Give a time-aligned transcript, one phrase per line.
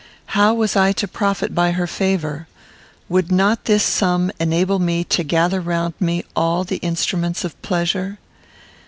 [0.33, 2.47] How was I to profit by her favour?
[3.07, 8.17] Would not this sum enable me to gather round me all the instruments of pleasure?